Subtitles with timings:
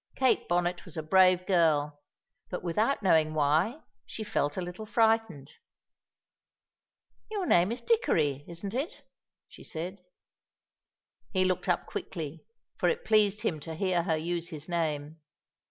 [0.15, 2.01] Kate Bonnet was a brave girl,
[2.49, 5.51] but without knowing why she felt a little frightened.
[7.29, 9.03] "Your name is Dickory, isn't it?"
[9.47, 10.01] she said.
[11.33, 12.43] He looked up quickly,
[12.77, 15.21] for it pleased him to hear her use his name.